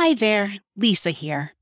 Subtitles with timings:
[0.00, 1.54] Hi there, Lisa here.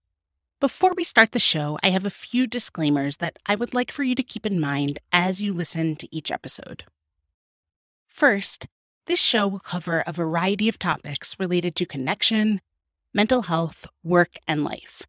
[0.61, 4.03] Before we start the show, I have a few disclaimers that I would like for
[4.03, 6.85] you to keep in mind as you listen to each episode.
[8.07, 8.67] First,
[9.07, 12.61] this show will cover a variety of topics related to connection,
[13.15, 15.05] mental health, work, and life.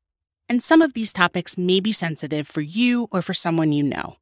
[0.47, 4.15] And some of these topics may be sensitive for you or for someone you know.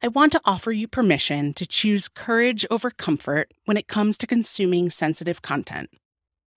[0.00, 4.28] I want to offer you permission to choose courage over comfort when it comes to
[4.28, 5.90] consuming sensitive content,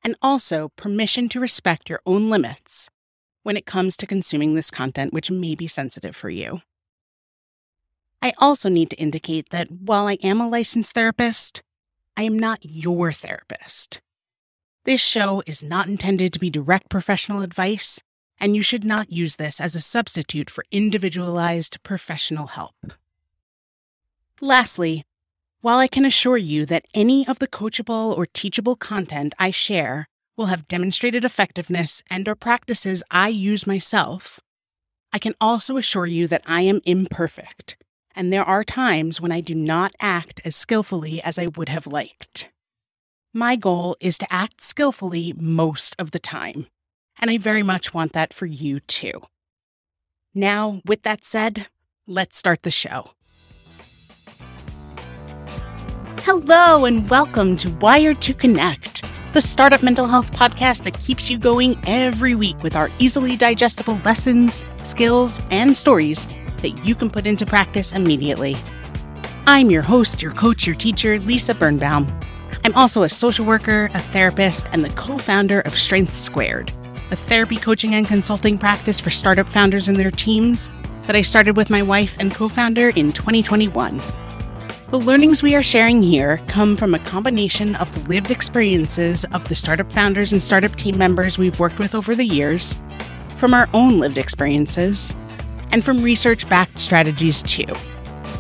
[0.04, 2.90] and also permission to respect your own limits
[3.44, 6.62] when it comes to consuming this content, which may be sensitive for you.
[8.22, 11.64] I also need to indicate that while I am a licensed therapist,
[12.16, 14.00] I am not your therapist.
[14.84, 18.02] This show is not intended to be direct professional advice,
[18.40, 22.94] and you should not use this as a substitute for individualized professional help.
[24.40, 25.04] Lastly,
[25.62, 30.08] while I can assure you that any of the coachable or teachable content I share
[30.36, 34.40] will have demonstrated effectiveness and or practices I use myself,
[35.14, 37.78] I can also assure you that I am imperfect,
[38.16, 41.86] and there are times when I do not act as skillfully as I would have
[41.86, 42.50] liked.
[43.34, 46.68] My goal is to act skillfully most of the time,
[47.20, 49.22] and I very much want that for you too.
[50.34, 51.68] Now, with that said,
[52.08, 53.12] let's start the show.
[56.24, 61.40] Hello, and welcome to Wired to Connect, the startup mental health podcast that keeps you
[61.40, 66.28] going every week with our easily digestible lessons, skills, and stories
[66.58, 68.56] that you can put into practice immediately.
[69.48, 72.08] I'm your host, your coach, your teacher, Lisa Birnbaum.
[72.64, 76.72] I'm also a social worker, a therapist, and the co founder of Strength Squared,
[77.10, 80.70] a therapy coaching and consulting practice for startup founders and their teams
[81.08, 84.00] that I started with my wife and co founder in 2021.
[84.92, 89.48] The learnings we are sharing here come from a combination of the lived experiences of
[89.48, 92.76] the startup founders and startup team members we've worked with over the years,
[93.38, 95.16] from our own lived experiences,
[95.72, 97.74] and from research backed strategies too.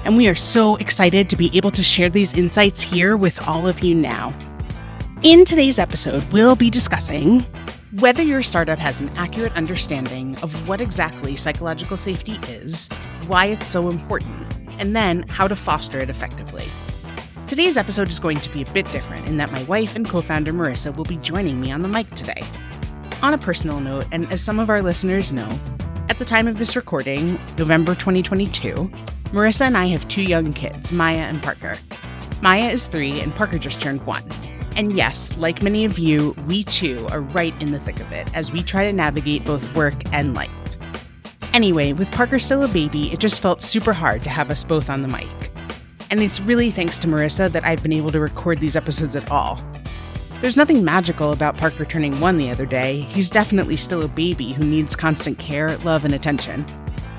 [0.03, 3.65] And we are so excited to be able to share these insights here with all
[3.65, 4.37] of you now.
[5.23, 7.45] In today's episode, we'll be discussing
[7.99, 12.89] whether your startup has an accurate understanding of what exactly psychological safety is,
[13.27, 16.65] why it's so important, and then how to foster it effectively.
[17.47, 20.21] Today's episode is going to be a bit different in that my wife and co
[20.21, 22.43] founder Marisa will be joining me on the mic today.
[23.21, 25.49] On a personal note, and as some of our listeners know,
[26.09, 28.91] at the time of this recording, November 2022,
[29.31, 31.75] Marisa and I have two young kids, Maya and Parker.
[32.41, 34.23] Maya is three, and Parker just turned one.
[34.75, 38.29] And yes, like many of you, we too are right in the thick of it
[38.33, 40.51] as we try to navigate both work and life.
[41.53, 44.89] Anyway, with Parker still a baby, it just felt super hard to have us both
[44.89, 45.51] on the mic.
[46.09, 49.29] And it's really thanks to Marisa that I've been able to record these episodes at
[49.29, 49.59] all.
[50.39, 53.01] There's nothing magical about Parker turning one the other day.
[53.09, 56.65] He's definitely still a baby who needs constant care, love, and attention.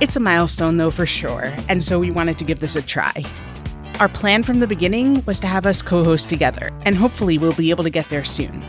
[0.00, 3.24] It's a milestone, though, for sure, and so we wanted to give this a try.
[4.00, 7.52] Our plan from the beginning was to have us co host together, and hopefully we'll
[7.52, 8.64] be able to get there soon.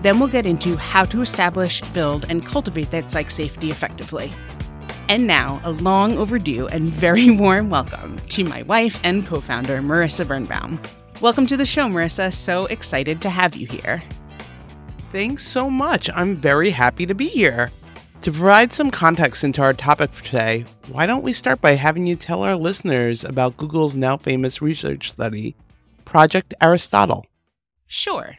[0.00, 4.30] Then we'll get into how to establish, build, and cultivate that psych safety effectively.
[5.08, 9.80] And now, a long overdue and very warm welcome to my wife and co founder,
[9.82, 10.80] Marisa Birnbaum.
[11.20, 12.32] Welcome to the show, Marisa.
[12.32, 14.04] So excited to have you here.
[15.10, 16.08] Thanks so much.
[16.14, 17.72] I'm very happy to be here.
[18.22, 22.06] To provide some context into our topic for today, why don't we start by having
[22.06, 25.54] you tell our listeners about Google's now famous research study,
[26.04, 27.24] Project Aristotle?
[27.86, 28.38] Sure.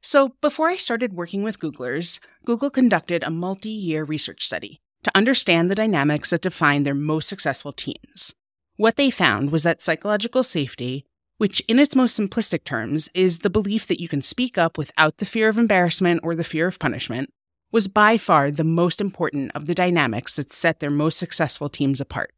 [0.00, 5.16] So, before I started working with Googlers, Google conducted a multi year research study to
[5.16, 8.34] understand the dynamics that define their most successful teams.
[8.76, 11.04] What they found was that psychological safety,
[11.36, 15.18] which in its most simplistic terms is the belief that you can speak up without
[15.18, 17.30] the fear of embarrassment or the fear of punishment,
[17.70, 22.00] was by far the most important of the dynamics that set their most successful teams
[22.00, 22.32] apart.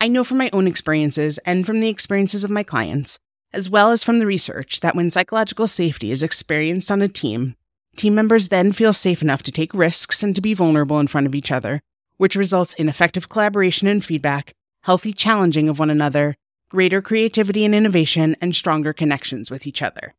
[0.00, 3.18] I know from my own experiences and from the experiences of my clients,
[3.52, 7.56] as well as from the research, that when psychological safety is experienced on a team,
[7.96, 11.26] Team members then feel safe enough to take risks and to be vulnerable in front
[11.26, 11.80] of each other,
[12.16, 16.36] which results in effective collaboration and feedback, healthy challenging of one another,
[16.68, 20.14] greater creativity and innovation, and stronger connections with each other.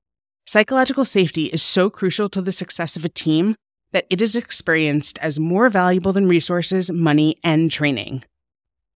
[0.45, 3.55] Psychological safety is so crucial to the success of a team
[3.91, 8.23] that it is experienced as more valuable than resources, money, and training.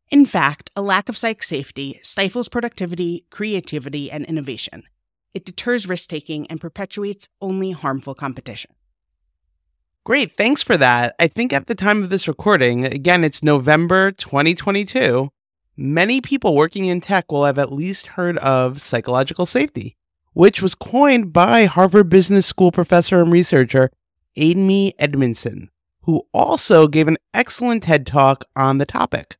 [0.09, 4.83] In fact, a lack of psych safety stifles productivity, creativity, and innovation.
[5.33, 8.71] It deters risk taking and perpetuates only harmful competition.
[10.05, 11.15] Great, thanks for that.
[11.19, 15.31] I think at the time of this recording, again, it's November 2022,
[15.75, 19.97] many people working in tech will have at least heard of psychological safety,
[20.33, 23.89] which was coined by Harvard Business School professor and researcher
[24.37, 25.69] Amy Edmondson,
[26.01, 29.37] who also gave an excellent TED talk on the topic.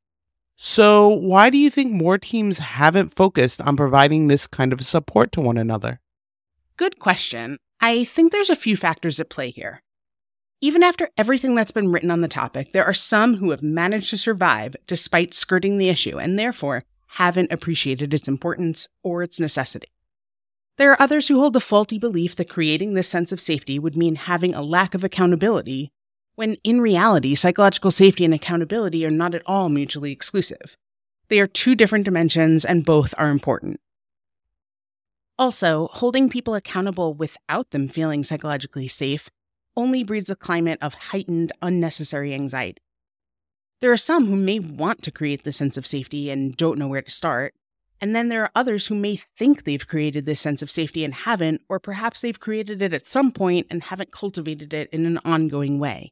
[0.56, 5.32] So, why do you think more teams haven't focused on providing this kind of support
[5.34, 6.00] to one another?
[6.78, 7.58] Good question.
[7.82, 9.82] I think there's a few factors at play here.
[10.62, 14.10] Even after everything that's been written on the topic, there are some who have managed
[14.12, 19.90] to survive despite skirting the issue and therefore haven't appreciated its importance or its necessity.
[20.78, 23.96] There are others who hold the faulty belief that creating this sense of safety would
[23.96, 25.92] mean having a lack of accountability
[26.36, 30.78] when in reality, psychological safety and accountability are not at all mutually exclusive.
[31.30, 33.80] They are two different dimensions, and both are important.
[35.40, 39.30] Also, holding people accountable without them feeling psychologically safe
[39.76, 42.82] only breeds a climate of heightened, unnecessary anxiety.
[43.82, 46.88] There are some who may want to create the sense of safety and don't know
[46.88, 47.54] where to start,
[48.06, 51.12] and then there are others who may think they've created this sense of safety and
[51.12, 55.20] haven't, or perhaps they've created it at some point and haven't cultivated it in an
[55.26, 56.12] ongoing way.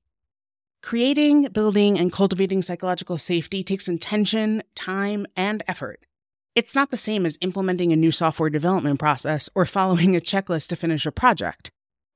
[0.82, 6.08] Creating, building, and cultivating psychological safety takes intention, time, and effort.
[6.56, 10.70] It's not the same as implementing a new software development process or following a checklist
[10.70, 11.70] to finish a project.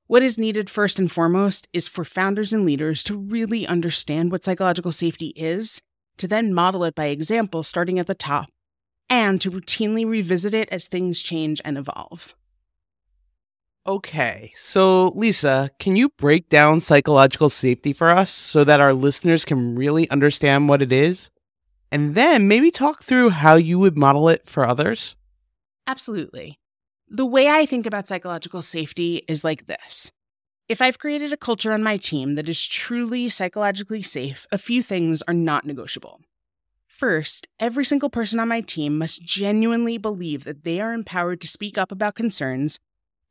[0.08, 4.44] What is needed first and foremost is for founders and leaders to really understand what
[4.44, 5.80] psychological safety is,
[6.16, 8.48] to then model it by example starting at the top,
[9.10, 12.34] and to routinely revisit it as things change and evolve.
[13.86, 19.46] Okay, so Lisa, can you break down psychological safety for us so that our listeners
[19.46, 21.30] can really understand what it is?
[21.90, 25.16] And then maybe talk through how you would model it for others?
[25.86, 26.58] Absolutely.
[27.08, 30.12] The way I think about psychological safety is like this.
[30.68, 34.82] If I've created a culture on my team that is truly psychologically safe, a few
[34.82, 36.20] things are not negotiable.
[36.98, 41.46] First, every single person on my team must genuinely believe that they are empowered to
[41.46, 42.80] speak up about concerns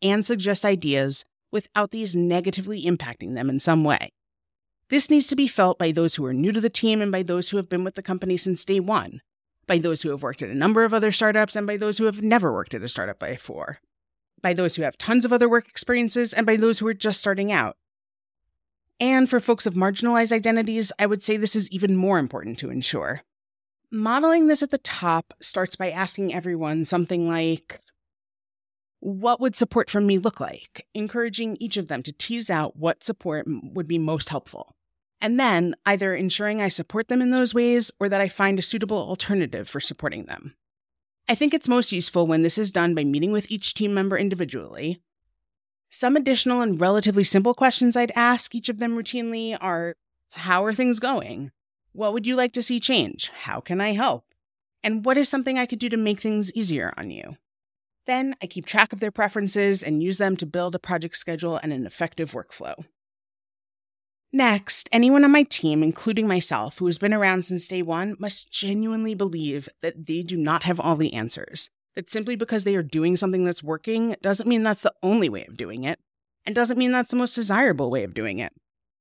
[0.02, 4.14] and suggest ideas without these negatively impacting them in some way.
[4.90, 7.24] This needs to be felt by those who are new to the team and by
[7.24, 9.20] those who have been with the company since day one,
[9.66, 12.06] by those who have worked at a number of other startups and by those who
[12.06, 13.80] have never worked at a startup before,
[14.42, 17.20] by those who have tons of other work experiences and by those who are just
[17.20, 17.76] starting out.
[18.98, 22.70] And for folks of marginalized identities, I would say this is even more important to
[22.70, 23.24] ensure.
[23.92, 27.80] Modeling this at the top starts by asking everyone something like
[29.00, 30.88] what would support from me look like?
[30.94, 34.76] Encouraging each of them to tease out what support would be most helpful.
[35.22, 38.64] And then either ensuring I support them in those ways or that I find a
[38.64, 40.56] suitable alternative for supporting them.
[41.30, 44.18] I think it's most useful when this is done by meeting with each team member
[44.18, 45.02] individually.
[45.90, 49.96] Some additional and relatively simple questions I'd ask each of them routinely are
[50.32, 51.52] How are things going?
[51.98, 53.32] What would you like to see change?
[53.36, 54.26] How can I help?
[54.84, 57.38] And what is something I could do to make things easier on you?
[58.06, 61.58] Then I keep track of their preferences and use them to build a project schedule
[61.58, 62.86] and an effective workflow.
[64.32, 68.52] Next, anyone on my team, including myself, who has been around since day one, must
[68.52, 71.72] genuinely believe that they do not have all the answers.
[71.96, 75.46] That simply because they are doing something that's working doesn't mean that's the only way
[75.46, 75.98] of doing it,
[76.46, 78.54] and doesn't mean that's the most desirable way of doing it.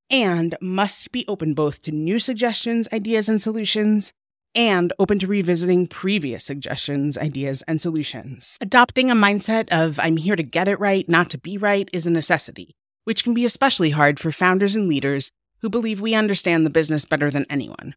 [0.09, 4.13] And must be open both to new suggestions, ideas, and solutions,
[4.55, 8.57] and open to revisiting previous suggestions, ideas, and solutions.
[8.59, 12.07] Adopting a mindset of I'm here to get it right, not to be right, is
[12.07, 16.65] a necessity, which can be especially hard for founders and leaders who believe we understand
[16.65, 17.95] the business better than anyone.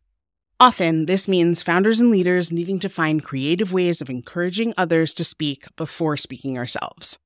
[0.59, 5.25] Often, this means founders and leaders needing to find creative ways of encouraging others to
[5.25, 7.19] speak before speaking ourselves.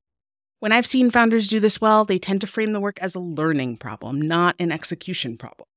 [0.64, 3.21] When I've seen founders do this well, they tend to frame the work as a
[3.21, 5.68] learning problem, not an execution problem.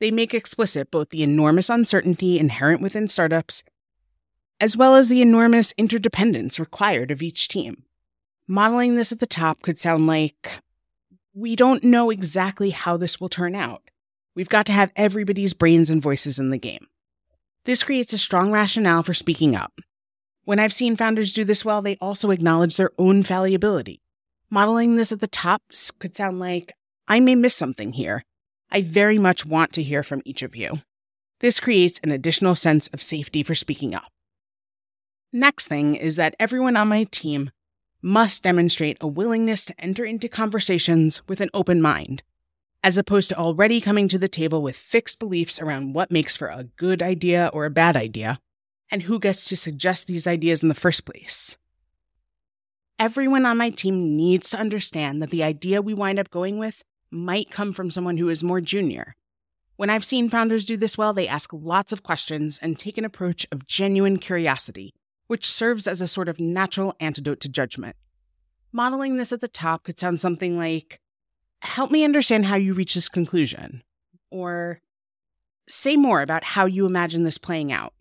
[0.00, 3.62] They make explicit both the enormous uncertainty inherent within startups,
[4.58, 7.82] as well as the enormous interdependence required of each team.
[8.48, 10.62] Modeling this at the top could sound like
[11.34, 13.82] we don't know exactly how this will turn out.
[14.34, 16.86] We've got to have everybody's brains and voices in the game.
[17.66, 19.74] This creates a strong rationale for speaking up.
[20.44, 24.00] When I've seen founders do this well, they also acknowledge their own fallibility.
[24.50, 25.62] Modeling this at the top
[25.98, 26.74] could sound like,
[27.08, 28.22] I may miss something here.
[28.70, 30.80] I very much want to hear from each of you.
[31.40, 34.10] This creates an additional sense of safety for speaking up.
[35.32, 37.50] Next thing is that everyone on my team
[38.00, 42.22] must demonstrate a willingness to enter into conversations with an open mind
[42.86, 46.46] as opposed to already coming to the table with fixed beliefs around what makes for
[46.46, 48.38] a good idea or a bad idea,
[48.92, 51.56] and who gets to suggest these ideas in the first place.
[52.98, 56.82] Everyone on my team needs to understand that the idea we wind up going with
[57.10, 59.14] might come from someone who is more junior.
[59.76, 63.04] When I've seen founders do this well, they ask lots of questions and take an
[63.04, 64.94] approach of genuine curiosity,
[65.26, 67.96] which serves as a sort of natural antidote to judgment.
[68.72, 70.98] Modeling this at the top could sound something like
[71.60, 73.82] help me understand how you reach this conclusion.
[74.30, 74.80] Or
[75.68, 77.92] say more about how you imagine this playing out.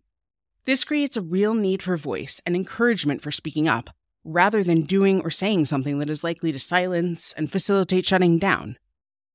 [0.63, 3.89] This creates a real need for voice and encouragement for speaking up,
[4.25, 8.77] rather than doing or saying something that is likely to silence and facilitate shutting down.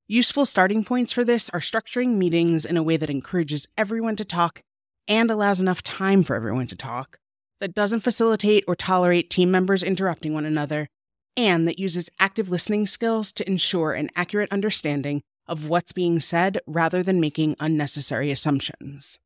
[0.09, 4.25] Useful starting points for this are structuring meetings in a way that encourages everyone to
[4.25, 4.63] talk
[5.07, 7.19] and allows enough time for everyone to talk,
[7.61, 10.89] that doesn't facilitate or tolerate team members interrupting one another,
[11.37, 16.61] and that uses active listening skills to ensure an accurate understanding of what's being said
[16.67, 19.19] rather than making unnecessary assumptions.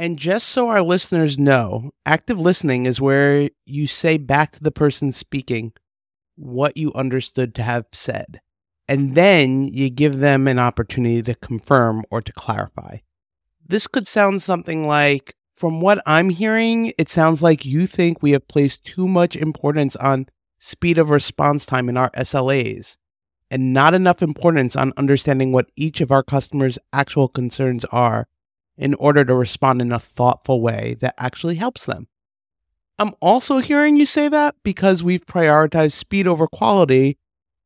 [0.00, 4.70] And just so our listeners know, active listening is where you say back to the
[4.70, 5.74] person speaking
[6.36, 8.40] what you understood to have said.
[8.88, 13.00] And then you give them an opportunity to confirm or to clarify.
[13.62, 18.30] This could sound something like From what I'm hearing, it sounds like you think we
[18.30, 20.28] have placed too much importance on
[20.58, 22.96] speed of response time in our SLAs,
[23.50, 28.26] and not enough importance on understanding what each of our customers' actual concerns are
[28.80, 32.08] in order to respond in a thoughtful way that actually helps them.
[32.98, 37.18] I'm also hearing you say that because we've prioritized speed over quality,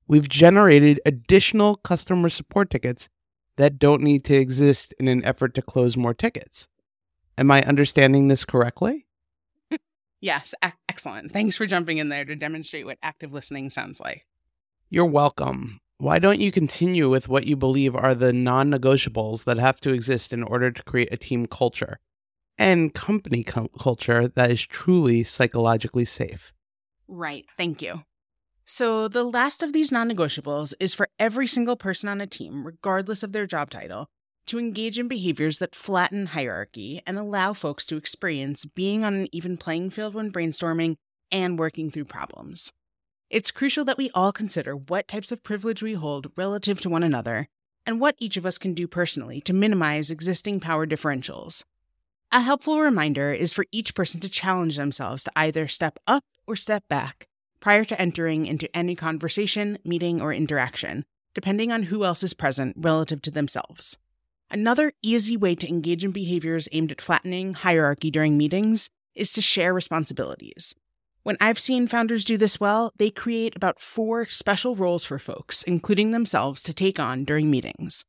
[0.08, 3.08] we've generated additional customer support tickets
[3.56, 6.66] that don't need to exist in an effort to close more tickets.
[7.38, 9.06] Am I understanding this correctly?
[10.20, 10.54] Yes,
[10.88, 11.32] excellent.
[11.32, 14.26] Thanks for jumping in there to demonstrate what active listening sounds like.
[14.88, 15.80] You're welcome.
[16.04, 19.94] Why don't you continue with what you believe are the non negotiables that have to
[19.94, 21.98] exist in order to create a team culture
[22.58, 26.52] and company com- culture that is truly psychologically safe?
[27.08, 28.02] Right, thank you.
[28.66, 32.66] So, the last of these non negotiables is for every single person on a team,
[32.66, 34.06] regardless of their job title,
[34.48, 39.28] to engage in behaviors that flatten hierarchy and allow folks to experience being on an
[39.32, 40.96] even playing field when brainstorming
[41.32, 42.74] and working through problems.
[43.30, 47.02] It's crucial that we all consider what types of privilege we hold relative to one
[47.02, 47.48] another
[47.86, 51.64] and what each of us can do personally to minimize existing power differentials.
[52.30, 56.54] A helpful reminder is for each person to challenge themselves to either step up or
[56.54, 57.28] step back
[57.60, 61.04] prior to entering into any conversation, meeting, or interaction,
[61.34, 63.96] depending on who else is present relative to themselves.
[64.50, 69.40] Another easy way to engage in behaviors aimed at flattening hierarchy during meetings is to
[69.40, 70.74] share responsibilities.
[71.24, 75.62] When I've seen founders do this well, they create about four special roles for folks,
[75.62, 78.04] including themselves, to take on during meetings.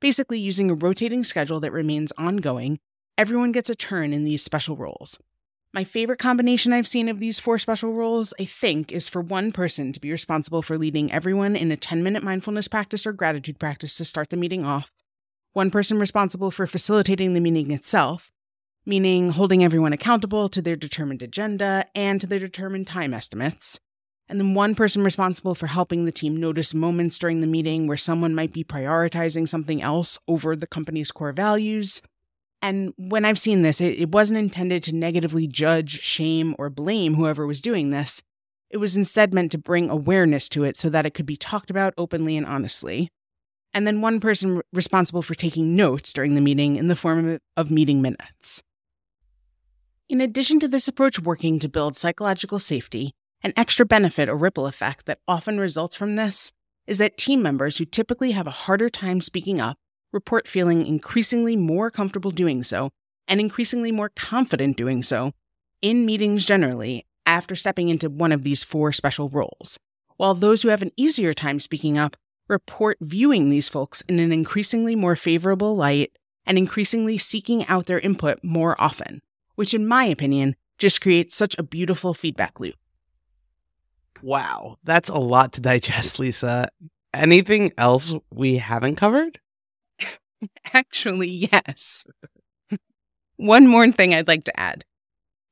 [0.00, 2.78] Basically, using a rotating schedule that remains ongoing,
[3.18, 5.18] everyone gets a turn in these special roles.
[5.74, 9.52] My favorite combination I've seen of these four special roles, I think, is for one
[9.52, 13.58] person to be responsible for leading everyone in a 10 minute mindfulness practice or gratitude
[13.58, 14.90] practice to start the meeting off,
[15.52, 18.32] one person responsible for facilitating the meeting itself,
[18.86, 23.80] meaning holding everyone accountable to their determined agenda and to their determined time estimates,
[24.28, 27.96] and then one person responsible for helping the team notice moments during the meeting where
[27.96, 32.00] someone might be prioritizing something else over the company's core values.
[32.62, 37.14] And when I've seen this, it, it wasn't intended to negatively judge, shame, or blame
[37.14, 38.22] whoever was doing this.
[38.70, 41.70] It was instead meant to bring awareness to it so that it could be talked
[41.70, 43.10] about openly and honestly.
[43.76, 47.70] and then one person responsible for taking notes during the meeting in the form of
[47.70, 48.62] meeting minutes.
[50.08, 54.68] In addition to this approach working to build psychological safety, an extra benefit or ripple
[54.68, 56.52] effect that often results from this
[56.86, 59.76] is that team members who typically have a harder time speaking up
[60.12, 62.90] report feeling increasingly more comfortable doing so
[63.26, 65.32] and increasingly more confident doing so
[65.82, 69.76] in meetings generally after stepping into one of these four special roles,
[70.18, 74.30] while those who have an easier time speaking up report viewing these folks in an
[74.30, 79.20] increasingly more favorable light and increasingly seeking out their input more often,
[79.56, 82.76] which, in my opinion, just creates such a beautiful feedback loop.
[84.22, 86.70] Wow, that's a lot to digest, Lisa.
[87.12, 89.40] Anything else we haven't covered?
[90.72, 92.04] Actually, yes.
[93.36, 94.84] One more thing I'd like to add.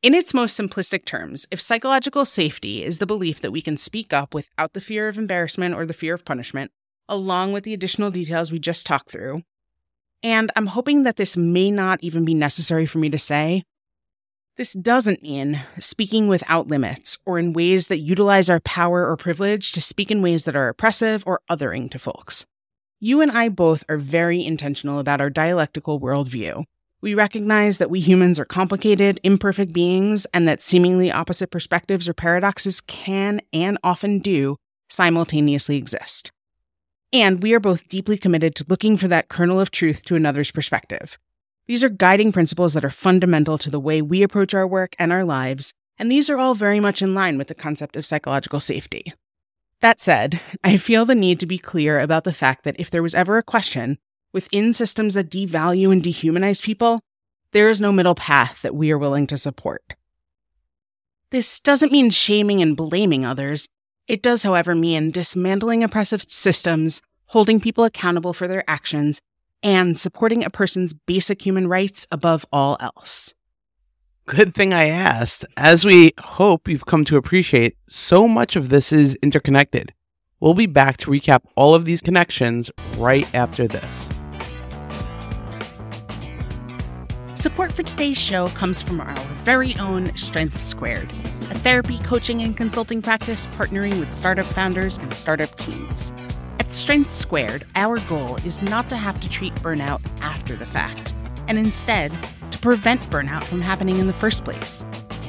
[0.03, 4.13] In its most simplistic terms, if psychological safety is the belief that we can speak
[4.13, 6.71] up without the fear of embarrassment or the fear of punishment,
[7.09, 9.43] along with the additional details we just talked through.
[10.23, 13.65] And I'm hoping that this may not even be necessary for me to say.
[14.57, 19.73] This doesn't mean speaking without limits or in ways that utilize our power or privilege
[19.73, 22.47] to speak in ways that are oppressive or othering to folks.
[23.01, 26.67] You and I both are very intentional about our dialectical worldview.
[27.01, 32.15] We recognize that we humans are complicated, imperfect beings, and that seemingly opposite perspectives or
[32.15, 34.57] paradoxes can and often do
[34.89, 36.31] simultaneously exist.
[37.13, 40.53] And we are both deeply committed to looking for that kernel of truth to another's
[40.53, 41.19] perspective.
[41.67, 45.13] These are guiding principles that are fundamental to the way we approach our work and
[45.13, 48.61] our lives, and these are all very much in line with the concept of psychological
[48.61, 49.13] safety.
[49.81, 53.03] That said, I feel the need to be clear about the fact that if there
[53.03, 53.99] was ever a question
[54.33, 57.01] within systems that devalue and dehumanize people,
[57.53, 59.95] there is no middle path that we are willing to support.
[61.31, 63.69] This doesn't mean shaming and blaming others,
[64.07, 69.19] it does, however, mean dismantling oppressive systems, holding people accountable for their actions,
[69.65, 73.35] and supporting a person's basic human rights above all else.
[74.27, 75.45] Good thing I asked.
[75.57, 79.93] As we hope you've come to appreciate, so much of this is interconnected.
[80.39, 84.09] We'll be back to recap all of these connections right after this.
[87.35, 92.57] Support for today's show comes from our very own Strength Squared, a therapy, coaching, and
[92.57, 96.13] consulting practice partnering with startup founders and startup teams.
[96.61, 101.13] At Strength Squared, our goal is not to have to treat burnout after the fact,
[101.49, 102.13] and instead,
[102.53, 104.85] to prevent burnout from happening in the first place.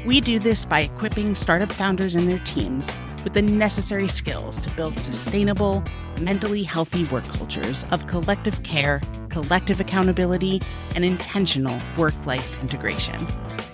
[0.05, 4.69] We do this by equipping startup founders and their teams with the necessary skills to
[4.75, 5.83] build sustainable,
[6.21, 10.61] mentally healthy work cultures of collective care, collective accountability,
[10.93, 13.27] and intentional work life integration.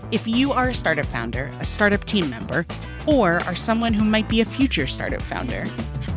[0.09, 2.65] If you are a startup founder, a startup team member,
[3.05, 5.65] or are someone who might be a future startup founder,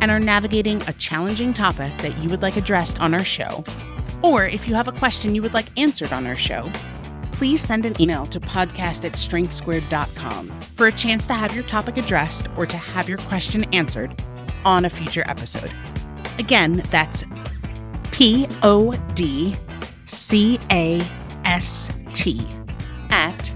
[0.01, 3.63] and are navigating a challenging topic that you would like addressed on our show,
[4.21, 6.71] or if you have a question you would like answered on our show,
[7.31, 11.97] please send an email to podcast at strengthsquared.com for a chance to have your topic
[11.97, 14.15] addressed or to have your question answered
[14.63, 15.71] on a future episode.
[16.39, 17.23] Again, that's
[18.11, 19.55] P O D
[20.05, 21.05] C A
[21.43, 22.47] S T
[23.09, 23.51] at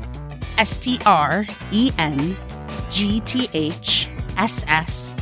[0.57, 2.37] S T R E N
[2.89, 5.15] G T H S S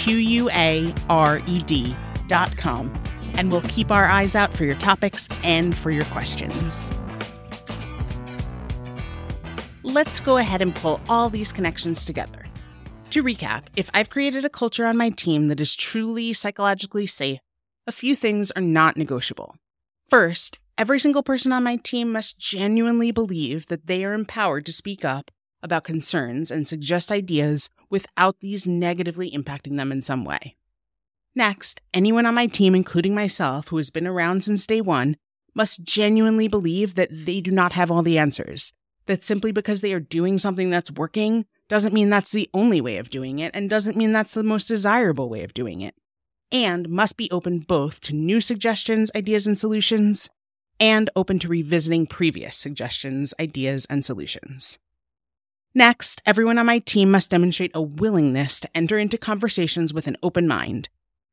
[0.00, 1.94] Q U A R E D
[2.26, 2.92] dot com.
[3.34, 6.90] And we'll keep our eyes out for your topics and for your questions
[9.92, 12.46] let's go ahead and pull all these connections together.
[13.10, 17.40] To recap, if I've created a culture on my team that is truly psychologically safe,
[17.86, 19.56] a few things are not negotiable.
[20.08, 24.72] First, every single person on my team must genuinely believe that they are empowered to
[24.72, 25.30] speak up
[25.62, 30.56] about concerns and suggest ideas without these negatively impacting them in some way.
[31.34, 35.16] Next, anyone on my team, including myself, who has been around since day one,
[35.54, 38.72] must genuinely believe that they do not have all the answers
[39.10, 42.96] that simply because they are doing something that's working doesn't mean that's the only way
[42.96, 45.94] of doing it and doesn't mean that's the most desirable way of doing it.
[46.52, 50.30] And must be open both to new suggestions, ideas, and solutions,
[50.78, 54.78] and open to revisiting previous suggestions, ideas, and solutions.
[55.74, 60.16] Next, everyone on my team must demonstrate a willingness to enter into conversations with an
[60.20, 60.88] open mind,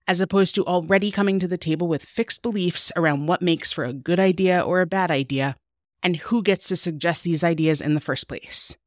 [0.07, 3.83] as opposed to already coming to the table with fixed beliefs around what makes for
[3.83, 5.55] a good idea or a bad idea
[6.03, 8.77] and who gets to suggest these ideas in the first place.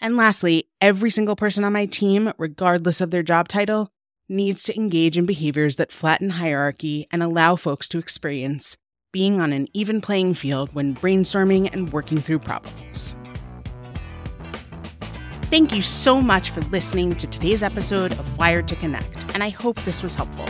[0.00, 3.90] And lastly, every single person on my team, regardless of their job title,
[4.30, 8.78] needs to engage in behaviors that flatten hierarchy and allow folks to experience
[9.12, 13.14] being on an even playing field when brainstorming and working through problems.
[15.50, 19.48] Thank you so much for listening to today's episode of Wired to Connect, and I
[19.48, 20.46] hope this was helpful.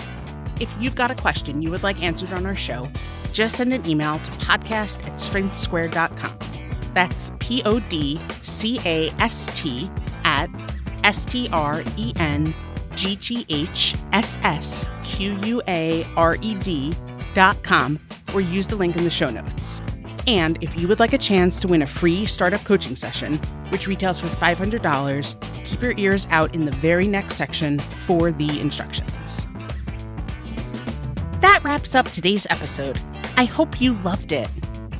[0.60, 2.86] if you've got a question you would like answered on our show,
[3.32, 6.38] just send an email to podcast at strengthsquared.com.
[6.92, 9.90] That's P O D C A S T
[10.24, 10.50] at
[11.02, 12.54] S T R E N
[12.94, 16.92] G T H S S Q U A R E D
[17.32, 17.98] dot com
[18.34, 19.80] or use the link in the show notes.
[20.26, 23.36] And if you would like a chance to win a free startup coaching session,
[23.70, 28.60] which retails for $500, keep your ears out in the very next section for the
[28.60, 29.46] instructions.
[31.40, 33.00] That wraps up today's episode.
[33.36, 34.48] I hope you loved it.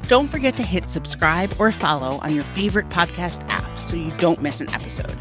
[0.09, 4.43] Don't forget to hit subscribe or follow on your favorite podcast app so you don't
[4.43, 5.15] miss an episode.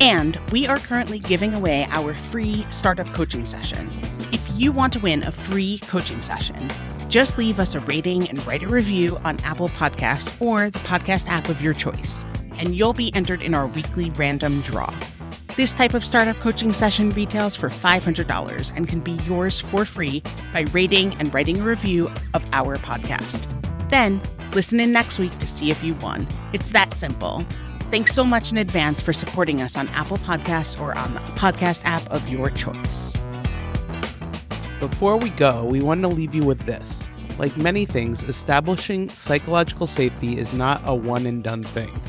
[0.00, 3.90] And we are currently giving away our free startup coaching session.
[4.32, 6.70] If you want to win a free coaching session,
[7.10, 11.26] just leave us a rating and write a review on Apple Podcasts or the podcast
[11.28, 12.24] app of your choice,
[12.56, 14.94] and you'll be entered in our weekly random draw.
[15.56, 20.22] This type of startup coaching session retails for $500 and can be yours for free
[20.52, 23.48] by rating and writing a review of our podcast.
[23.90, 24.22] Then,
[24.54, 26.28] listen in next week to see if you won.
[26.52, 27.44] It's that simple.
[27.90, 31.82] Thanks so much in advance for supporting us on Apple Podcasts or on the podcast
[31.84, 33.16] app of your choice.
[34.80, 37.10] Before we go, we want to leave you with this.
[37.38, 42.00] Like many things, establishing psychological safety is not a one and done thing.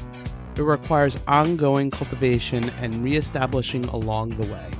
[0.56, 4.72] It requires ongoing cultivation and reestablishing along the way.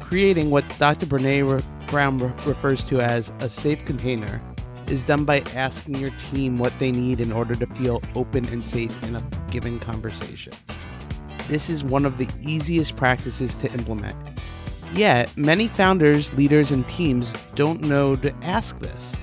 [0.00, 1.06] Creating what Dr.
[1.06, 4.40] Brene Brown refers to as a safe container
[4.88, 8.66] is done by asking your team what they need in order to feel open and
[8.66, 10.54] safe in a given conversation.
[11.46, 14.31] This is one of the easiest practices to implement
[14.94, 19.16] Yet, many founders, leaders, and teams don't know to ask this.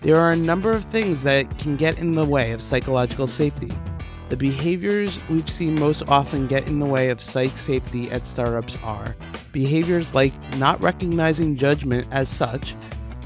[0.00, 3.70] There are a number of things that can get in the way of psychological safety.
[4.30, 8.78] The behaviors we've seen most often get in the way of psych safety at startups
[8.82, 9.14] are
[9.52, 12.74] behaviors like not recognizing judgment as such,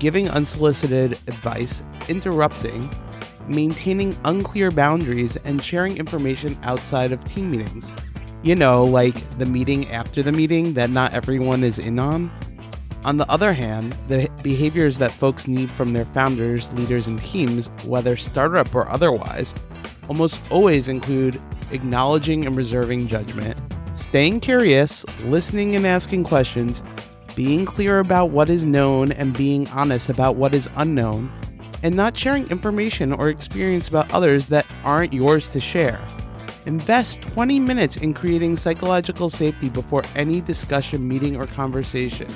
[0.00, 2.92] giving unsolicited advice, interrupting,
[3.46, 7.92] maintaining unclear boundaries, and sharing information outside of team meetings
[8.42, 12.30] you know, like the meeting after the meeting that not everyone is in on.
[13.04, 17.68] On the other hand, the behaviors that folks need from their founders, leaders, and teams,
[17.84, 19.54] whether startup or otherwise,
[20.08, 23.56] almost always include acknowledging and reserving judgment,
[23.94, 26.82] staying curious, listening and asking questions,
[27.36, 31.30] being clear about what is known and being honest about what is unknown,
[31.84, 36.00] and not sharing information or experience about others that aren't yours to share.
[36.68, 42.28] Invest 20 minutes in creating psychological safety before any discussion, meeting, or conversation.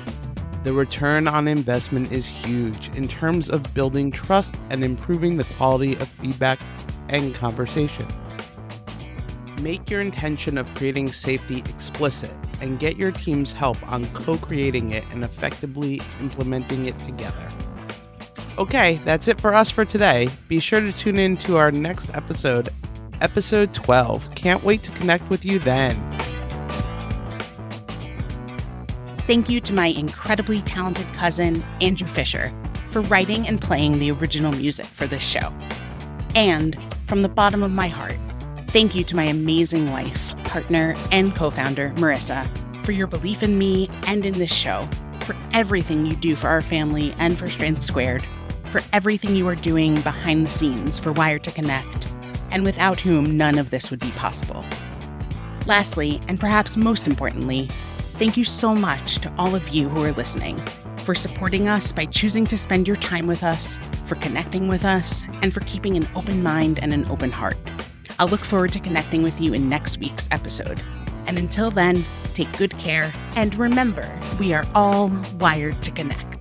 [0.63, 5.95] The return on investment is huge in terms of building trust and improving the quality
[5.97, 6.59] of feedback
[7.09, 8.07] and conversation.
[9.61, 14.93] Make your intention of creating safety explicit and get your team's help on co creating
[14.93, 17.47] it and effectively implementing it together.
[18.57, 20.27] Okay, that's it for us for today.
[20.47, 22.69] Be sure to tune in to our next episode
[23.23, 24.35] episode 12.
[24.35, 25.95] Can't wait to connect with you then.
[29.25, 32.51] Thank you to my incredibly talented cousin, Andrew Fisher,
[32.91, 35.53] for writing and playing the original music for this show.
[36.35, 38.17] And from the bottom of my heart,
[38.67, 42.45] thank you to my amazing wife, partner, and co founder, Marisa,
[42.85, 44.87] for your belief in me and in this show,
[45.21, 48.25] for everything you do for our family and for Strength Squared,
[48.71, 52.07] for everything you are doing behind the scenes for Wired to Connect
[52.53, 54.63] and without whom none of this would be possible.
[55.65, 57.69] Lastly, and perhaps most importantly,
[58.19, 60.65] thank you so much to all of you who are listening
[61.03, 65.23] for supporting us by choosing to spend your time with us, for connecting with us,
[65.41, 67.57] and for keeping an open mind and an open heart.
[68.19, 70.81] I'll look forward to connecting with you in next week's episode.
[71.25, 76.32] And until then, take good care and remember, we are all wired to connect.